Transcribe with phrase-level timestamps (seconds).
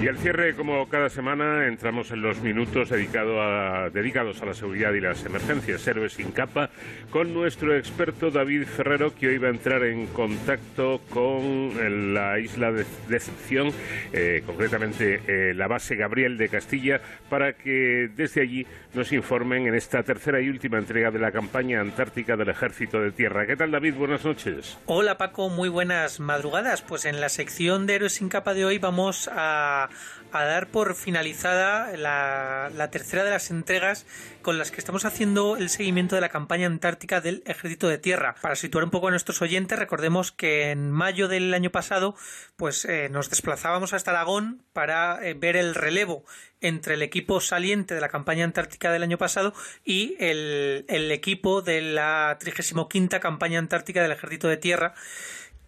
[0.00, 4.94] Y al cierre, como cada semana, entramos en los minutos dedicado dedicados a la seguridad
[4.94, 6.70] y las emergencias, héroes sin capa,
[7.10, 12.72] con nuestro experto David Ferrero, que hoy va a entrar en contacto con la isla
[12.72, 13.72] de Decepción,
[14.14, 19.74] eh, concretamente eh, la base Gabriel de Castilla, para que desde allí nos informen en
[19.74, 23.46] esta tercera y última entrega de la campaña antártica del Ejército de Tierra.
[23.46, 23.96] ¿Qué tal, David?
[23.96, 24.78] Buenas noches.
[24.86, 25.50] Hola, Paco.
[25.50, 26.80] Muy buenas madrugadas.
[26.80, 29.89] Pues en la sección de héroes sin capa de hoy vamos a
[30.32, 34.06] a, dar por finalizada la, tercera de las entregas
[34.42, 38.34] con las que estamos haciendo el seguimiento de la campaña antártica del Ejército de Tierra.
[38.40, 42.14] Para situar un poco a nuestros oyentes, recordemos que en mayo del año pasado,
[42.56, 46.24] pues eh, nos desplazábamos hasta Aragón para eh, ver el relevo
[46.60, 51.62] entre el equipo saliente de la campaña antártica del año pasado y el, el equipo
[51.62, 52.88] de la 35
[53.20, 54.94] campaña antártica del Ejército de Tierra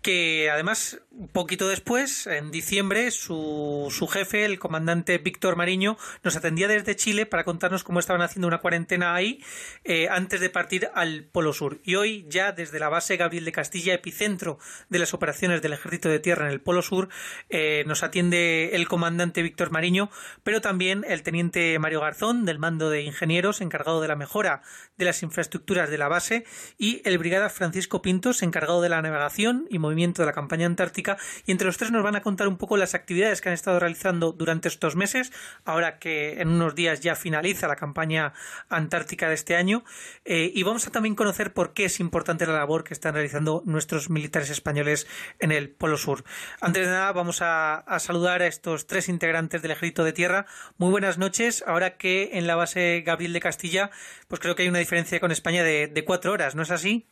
[0.02, 6.34] que además, un poquito después, en diciembre, su, su jefe, el comandante Víctor Mariño, nos
[6.34, 9.42] atendía desde Chile para contarnos cómo estaban haciendo una cuarentena ahí
[9.84, 11.78] eh, antes de partir al Polo Sur.
[11.84, 16.09] Y hoy, ya desde la base Gabriel de Castilla, epicentro de las operaciones del Ejército
[16.09, 17.09] de Tierra en el Polo Sur,
[17.48, 20.11] eh, nos atiende el comandante Víctor Mariño,
[20.42, 24.62] pero también el teniente Mario Garzón, del mando de ingenieros, encargado de la mejora
[24.97, 26.44] de las infraestructuras de la base,
[26.77, 31.16] y el brigada Francisco Pintos, encargado de la navegación y movimiento de la campaña antártica
[31.46, 33.78] y entre los tres nos van a contar un poco las actividades que han estado
[33.78, 35.32] realizando durante estos meses,
[35.64, 38.32] ahora que en unos días ya finaliza la campaña
[38.68, 39.84] antártica de este año
[40.24, 43.62] eh, y vamos a también conocer por qué es importante la labor que están realizando
[43.64, 45.06] nuestros militares españoles
[45.38, 46.24] en el Polo Sur.
[46.60, 50.46] Antes de nada vamos a, saludar a estos tres integrantes del Ejército de Tierra.
[50.78, 53.90] Muy buenas noches, ahora que en la base Gabriel de Castilla,
[54.28, 57.06] pues creo que hay una diferencia con España de, de cuatro horas, ¿no es así?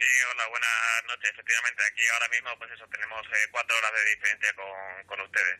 [0.00, 0.79] Sí, hola, buenas
[1.10, 1.30] noches.
[1.30, 5.58] Efectivamente, aquí ahora mismo, pues eso, tenemos eh, cuatro horas de diferencia con, con ustedes.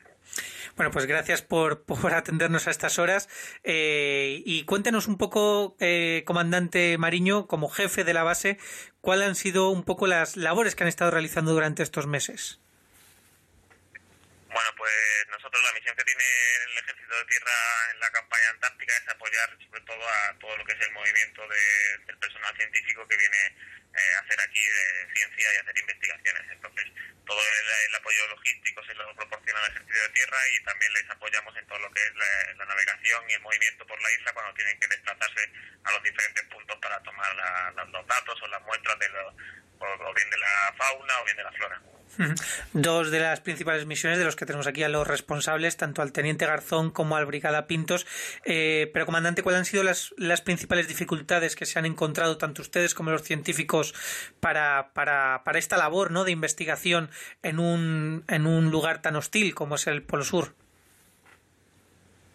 [0.77, 3.29] Bueno, pues gracias por, por atendernos a estas horas.
[3.65, 8.59] Eh, y cuéntenos un poco, eh, comandante Mariño, como jefe de la base,
[9.01, 12.61] cuáles han sido un poco las labores que han estado realizando durante estos meses.
[14.47, 14.93] Bueno, pues
[15.31, 16.25] nosotros la misión que tiene
[16.65, 20.65] el Ejército de Tierra en la campaña antártica es apoyar sobre todo a todo lo
[20.65, 23.57] que es el movimiento de, del personal científico que viene
[23.91, 26.43] eh, a hacer aquí de ciencia y hacer investigaciones.
[26.51, 26.87] Entonces,
[27.27, 31.57] todo el, apoyo logístico se lo proporciona el Ejército de Tierra y también les apoyamos
[31.57, 34.79] en todo lo que es la, navegación y el movimiento por la isla cuando tienen
[34.79, 35.53] que desplazarse
[35.85, 37.35] a los diferentes puntos para tomar
[37.89, 39.37] los datos o las muestras de lo,
[39.81, 41.83] o bien de la fauna o bien de la flora.
[42.73, 46.13] Dos de las principales misiones de los que tenemos aquí a los responsables, tanto al
[46.13, 48.07] teniente Garzón como al brigada Pintos.
[48.45, 52.95] Eh, pero, comandante, ¿cuáles han sido las, principales dificultades que se han encontrado tanto ustedes
[52.95, 53.95] como los científicos
[54.41, 56.25] para, para, para esta labor ¿no?
[56.25, 57.11] de investigación
[57.43, 60.55] en un, en un lugar tan hostil como es el Polo Sur?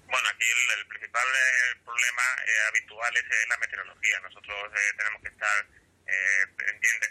[0.07, 0.45] Bueno, aquí
[0.79, 4.19] el, principal eh, problema eh, habitual es la meteorología.
[4.21, 5.74] Nosotros tenemos que estar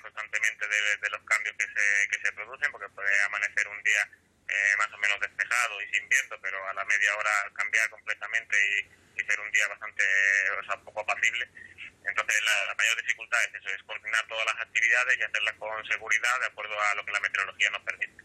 [0.00, 4.08] constantemente de, los cambios que se, que se producen, porque puede amanecer un día
[4.48, 8.56] eh, más o menos despejado y sin viento, pero a la media hora cambiar completamente
[9.16, 10.02] y, ser un día bastante,
[10.60, 11.48] o sea, poco apacible.
[12.04, 16.40] Entonces, la, mayor dificultad es eso, es coordinar todas las actividades y hacerlas con seguridad
[16.40, 18.22] de acuerdo a lo que la meteorología nos permite.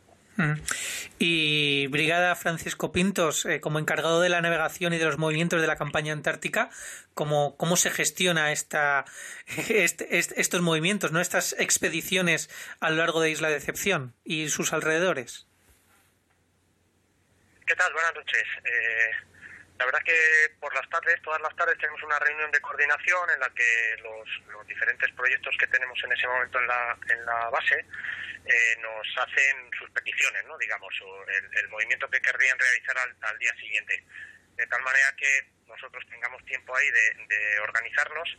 [1.21, 5.67] Y Brigada Francisco Pintos, eh, como encargado de la navegación y de los movimientos de
[5.67, 6.69] la campaña antártica,
[7.13, 9.03] ¿cómo, cómo se gestiona esta,
[9.67, 11.19] este, estos movimientos, ¿no?
[11.19, 12.49] estas expediciones
[12.79, 15.45] a lo largo de Isla Decepción y sus alrededores?
[17.67, 17.91] ¿Qué tal?
[17.91, 18.45] Buenas noches.
[18.63, 19.11] Eh,
[19.79, 23.39] la verdad que por las tardes, todas las tardes tenemos una reunión de coordinación en
[23.39, 27.49] la que los, los diferentes proyectos que tenemos en ese momento en la, en la
[27.49, 27.85] base
[28.45, 30.57] eh, nos hacen sus peticiones, ¿no?
[30.57, 34.03] digamos, o el, movimiento que querrían realizar al, día siguiente.
[34.55, 38.37] De tal manera que nosotros tengamos tiempo ahí de, organizarnos,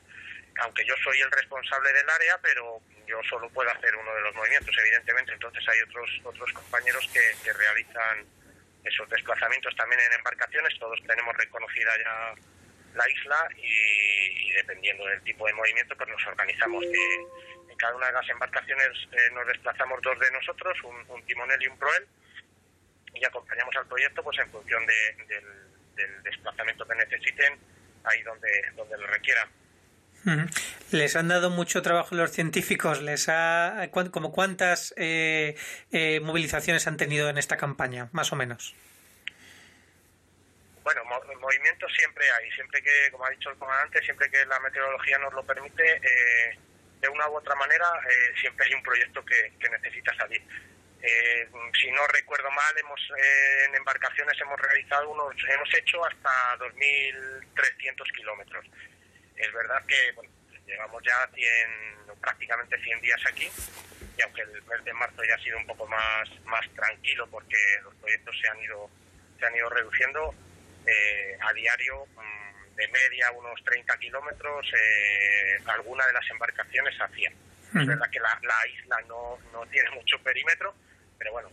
[0.60, 4.34] aunque yo soy el responsable del área, pero yo solo puedo hacer uno de los
[4.34, 5.32] movimientos, evidentemente.
[5.32, 8.26] Entonces hay otros, otros compañeros que, realizan
[8.84, 10.78] esos desplazamientos también en embarcaciones.
[10.78, 12.34] Todos tenemos reconocida ya
[12.94, 16.84] la isla y, dependiendo del tipo de movimiento, pues nos organizamos.
[16.84, 21.66] de cada una de las embarcaciones eh, nos desplazamos dos de nosotros, un, timonel y
[21.66, 22.06] un proel,
[23.14, 27.58] y acompañamos al proyecto pues en función del, desplazamiento que necesiten,
[28.04, 29.48] ahí donde, donde lo requieran.
[30.90, 33.02] Les han dado mucho trabajo los científicos.
[33.02, 35.56] Les ha, como cuántas eh,
[35.92, 38.74] eh, movilizaciones han tenido en esta campaña, más o menos.
[40.82, 41.02] Bueno,
[41.40, 42.50] movimientos siempre hay.
[42.52, 46.00] Siempre que, como ha dicho el comandante, siempre que la meteorología nos lo permite,
[47.00, 50.42] de una u otra manera eh, siempre hay un proyecto que, necesita salir.
[51.02, 51.48] Eh,
[51.80, 58.16] si no recuerdo mal, hemos eh, en embarcaciones hemos realizado unos, hemos hecho hasta 2.300
[58.16, 58.66] kilómetros.
[59.40, 60.14] Es verdad que
[60.66, 63.48] llevamos ya 100, prácticamente 100 días aquí
[64.16, 67.56] y aunque el mes de marzo ya ha sido un poco más, más tranquilo porque
[67.82, 68.90] los proyectos se han ido,
[69.38, 70.34] se han ido reduciendo,
[70.86, 74.66] eh, a diario mm, de media unos 30 kilómetros,
[75.66, 77.32] alguna de las embarcaciones hacían.
[77.74, 80.74] Es verdad que la, la isla no, no tiene mucho perímetro,
[81.18, 81.50] pero bueno,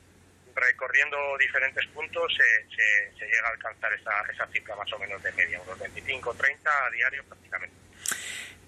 [0.55, 5.31] recorriendo diferentes puntos se, se, llega a alcanzar esa, esa cifra más o menos de
[5.33, 7.76] media, unos 25 30 a diario prácticamente.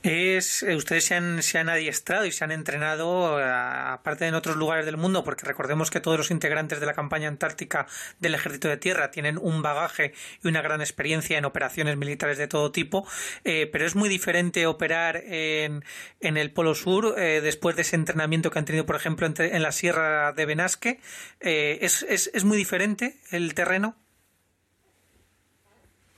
[0.02, 4.34] Es, eh, ustedes se han, se han adiestrado y se han entrenado, eh, aparte en
[4.34, 7.86] otros lugares del mundo, porque recordemos que todos los integrantes de la campaña antártica
[8.20, 12.48] del Ejército de Tierra tienen un bagaje y una gran experiencia en operaciones militares de
[12.48, 13.06] todo tipo,
[13.44, 15.84] eh, pero es muy diferente operar en,
[16.22, 19.72] en el Polo Sur después de ese entrenamiento que han tenido, por ejemplo, en, la
[19.74, 21.00] Sierra de Benasque.
[21.42, 23.98] ¿es, es, ¿Es muy diferente el terreno?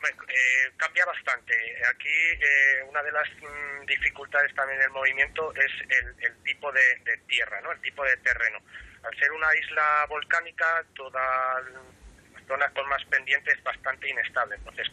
[0.03, 1.53] Eh, cambia bastante.
[1.89, 7.61] Aquí eh, una de las mm, dificultades también del movimiento es el, tipo de, tierra,
[7.61, 7.71] ¿no?
[7.71, 8.59] el tipo de terreno.
[9.03, 14.55] Al ser una isla volcánica, toda las zonas con más pendientes es bastante inestable.
[14.55, 14.87] Entonces,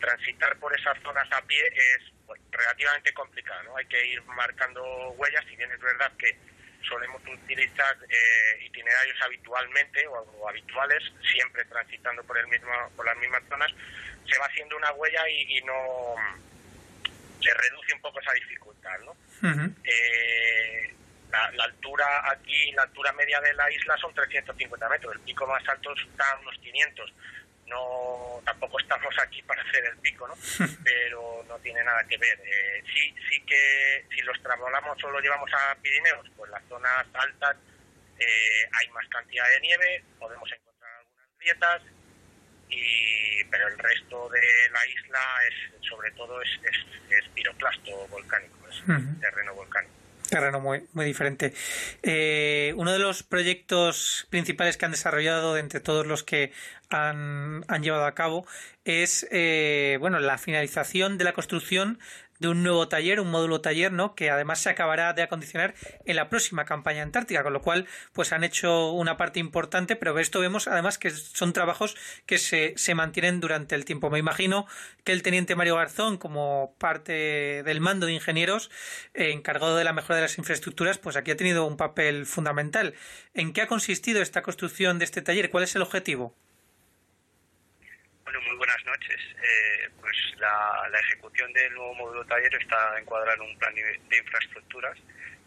[0.00, 2.12] transitar por esas zonas a pie es
[2.50, 3.62] relativamente complicado.
[3.64, 3.76] ¿no?
[3.76, 6.36] Hay que ir marcando huellas, si bien es verdad que
[6.88, 13.42] solemos utilizar eh, itinerarios habitualmente o, habituales, siempre transitando por, el mismo, por las mismas
[13.48, 13.72] zonas,
[14.26, 16.14] se va haciendo una huella y, no
[17.40, 19.16] se reduce un poco esa dificultad, ¿no?
[19.84, 20.94] Eh,
[21.30, 25.66] la, altura aquí, la altura media de la isla son 350 metros, el pico más
[25.68, 27.12] alto está a unos 500.
[27.66, 30.34] No, tampoco estamos aquí para hacer el pico, ¿no?
[30.84, 32.40] Pero no tiene nada que ver.
[32.44, 37.06] Eh, sí, sí que si los trasladamos o lo llevamos a Pirineos, pues las zonas
[37.12, 37.56] altas
[38.18, 41.82] eh, hay más cantidad de nieve, podemos encontrar algunas grietas,
[42.68, 43.05] y
[43.76, 44.40] el resto de
[44.72, 45.18] la isla
[45.48, 48.82] es sobre todo es, es, piroclasto volcánico, es
[49.20, 49.92] terreno volcánico.
[50.28, 51.54] Terreno muy, muy diferente.
[52.02, 56.52] Eh, uno de los proyectos principales que han desarrollado entre todos los que
[56.90, 58.46] han, han llevado a cabo
[58.84, 62.00] es eh, bueno la finalización de la construcción
[62.38, 64.14] de un nuevo taller, un módulo taller, ¿no?
[64.14, 65.74] Que además se acabará de acondicionar
[66.04, 70.18] en la próxima campaña antártica, con lo cual, pues han hecho una parte importante, pero
[70.18, 71.96] esto vemos además que son trabajos
[72.26, 74.10] que se, se mantienen durante el tiempo.
[74.10, 74.66] Me imagino
[75.04, 78.70] que el teniente Mario Garzón, como parte del mando de ingenieros,
[79.14, 82.94] eh, encargado de la mejora de las infraestructuras, pues aquí ha tenido un papel fundamental.
[83.34, 85.50] ¿En qué ha consistido esta construcción de este taller?
[85.50, 86.34] ¿Cuál es el objetivo?
[88.36, 89.16] Bueno, muy buenas noches.
[89.42, 94.98] Eh, pues la, ejecución del nuevo módulo taller está encuadrada en un plan de infraestructuras,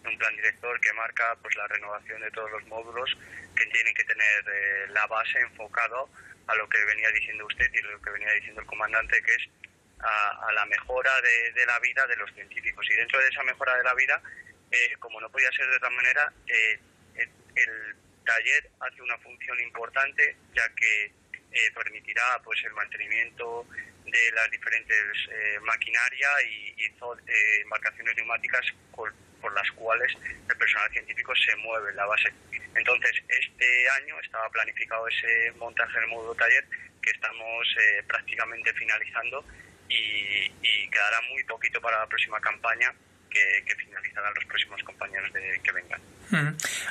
[0.05, 3.15] un plan director que marca pues la renovación de todos los módulos
[3.55, 6.09] que tienen que tener eh, la base enfocado
[6.47, 9.49] a lo que venía diciendo usted y lo que venía diciendo el comandante, que es
[9.99, 12.87] a, la mejora de, la vida de los científicos.
[12.89, 14.19] Y dentro de esa mejora de la vida,
[14.71, 17.95] eh, como no podía ser de otra manera, el
[18.25, 21.18] taller hace una función importante, ya que
[21.51, 23.65] eh, permitirá pues el mantenimiento
[24.11, 24.97] de las diferentes
[25.31, 28.65] eh, maquinaria y, eh, embarcaciones neumáticas
[28.95, 29.13] por,
[29.53, 30.13] las cuales
[30.49, 32.31] el personal científico se mueve en la base.
[32.75, 36.65] Entonces, este año estaba planificado ese montaje del módulo taller
[37.01, 39.43] que estamos eh, prácticamente finalizando
[39.87, 40.49] y,
[40.91, 42.93] quedará muy poquito para la próxima campaña
[43.29, 46.01] que, finalizarán los próximos compañeros de, que vengan.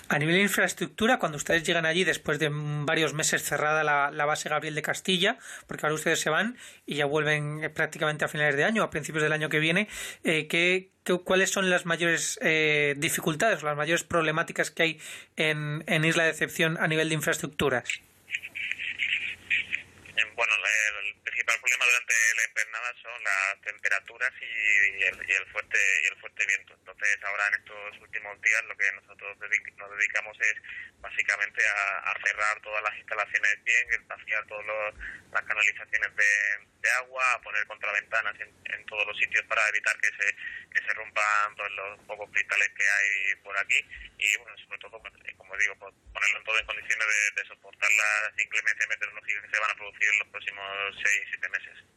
[0.09, 4.49] A nivel de infraestructura, cuando ustedes llegan allí después de varios meses cerrada la, base
[4.49, 8.57] Gabriel de Castilla, porque ahora ustedes se van y ya vuelven eh, prácticamente a finales
[8.57, 9.89] de año, a principios del año que viene,
[10.25, 10.91] eh, ¿qué,
[11.25, 15.01] cuáles son las mayores eh, dificultades, las mayores problemáticas que hay
[15.37, 17.89] en, en Isla de Excepción a nivel de infraestructuras?
[20.37, 26.47] Bueno, el principal problema durante la invernada las temperaturas y, el, fuerte y el fuerte
[26.47, 26.75] viento.
[26.75, 30.55] Entonces, ahora en estos últimos días lo que nosotros nos dedicamos es
[31.01, 34.95] básicamente a, cerrar todas las instalaciones bien, vaciar todas
[35.33, 40.09] las canalizaciones de, agua, a poner contraventanas en, en todos los sitios para evitar que
[40.09, 40.35] se,
[40.73, 43.85] que se rompan pues, los pocos cristales que hay por aquí
[44.19, 47.49] y, bueno, sobre todo, pues, como digo, pues, ponerlo en todo en condiciones de, de
[47.49, 51.88] soportar las inclemencias meteorológicas que se van a producir en los próximos seis, siete meses.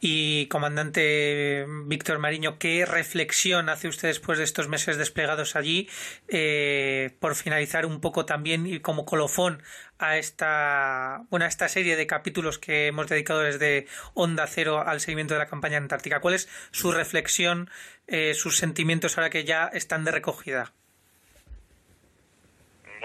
[0.00, 5.88] Y comandante Víctor Mariño, ¿qué reflexión hace usted después de estos meses desplegados allí?
[6.28, 9.62] Eh, por finalizar un poco también y como colofón
[9.98, 15.34] a esta, bueno, esta serie de capítulos que hemos dedicado desde Onda Cero al seguimiento
[15.34, 16.20] de la campaña antártica.
[16.20, 17.70] ¿Cuál es su reflexión,
[18.06, 20.72] eh, sus sentimientos ahora que ya están de recogida?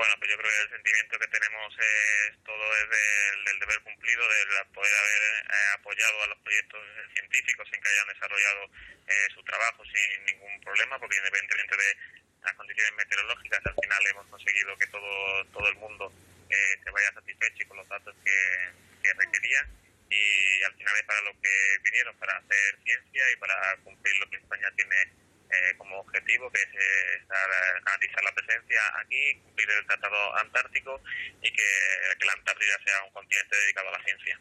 [0.05, 4.21] Bueno, pues yo creo que el sentimiento que tenemos es todo es del, deber cumplido,
[4.21, 6.79] de poder haber eh, apoyado a los proyectos
[7.12, 8.69] científicos en que hayan desarrollado
[9.07, 11.97] eh, su trabajo sin ningún problema, porque independientemente de
[12.43, 16.13] las condiciones meteorológicas, al final hemos conseguido que todo, todo el mundo
[16.51, 18.38] eh, se vaya satisfecho con los datos que,
[19.01, 19.65] que requerían.
[20.07, 24.29] Y al final es para lo que vinieron, para hacer ciencia y para cumplir lo
[24.29, 28.65] que España tiene eh, como objetivo, que es eh, estar, eh, analizar la presencia
[28.99, 31.01] aquí, cumplir el Tratado Antártico
[31.41, 31.69] y que,
[32.19, 34.39] que la Antártida sea un continente dedicado a la ciencia.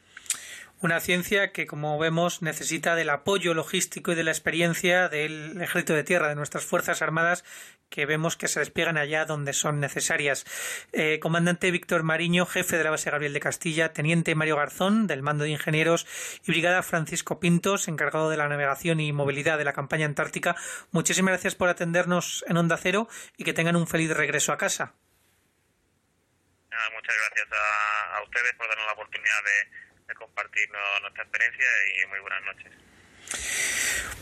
[0.84, 5.94] Una ciencia que, como vemos, necesita del apoyo logístico y de la experiencia del ejército
[5.94, 7.42] de tierra, de nuestras Fuerzas Armadas,
[7.88, 10.44] que vemos que se despliegan allá donde son necesarias.
[10.92, 15.22] Eh, comandante Víctor Mariño, jefe de la base Gabriel de Castilla, teniente Mario Garzón, del
[15.22, 16.06] mando de ingenieros,
[16.46, 20.54] y brigada Francisco Pintos, encargado de la navegación y movilidad de la campaña antártica,
[20.90, 24.92] muchísimas gracias por atendernos en Onda Cero y que tengan un feliz regreso a casa.
[26.92, 30.68] muchas gracias a, ustedes por darnos la oportunidad de compartir
[31.00, 31.66] nuestra experiencia
[32.02, 32.72] y muy buenas noches.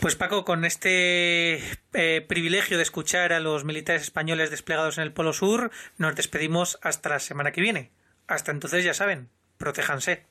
[0.00, 1.62] Pues Paco, con este
[1.92, 6.78] eh, privilegio de escuchar a los militares españoles desplegados en el Polo Sur, nos despedimos
[6.82, 7.92] hasta la semana que viene.
[8.26, 10.26] Hasta entonces, ya saben, protéjanse.